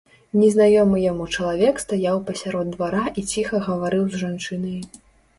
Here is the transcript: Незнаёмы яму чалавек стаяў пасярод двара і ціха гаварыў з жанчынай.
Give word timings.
Незнаёмы 0.41 1.01
яму 1.01 1.25
чалавек 1.35 1.81
стаяў 1.83 2.17
пасярод 2.29 2.67
двара 2.77 3.03
і 3.23 3.25
ціха 3.33 3.59
гаварыў 3.67 4.03
з 4.15 4.23
жанчынай. 4.23 4.79